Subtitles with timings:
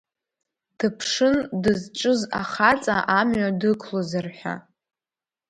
[0.77, 4.55] Дыԥшын дызҿыз ахаҵа амҩа дықәлозар ҳәа.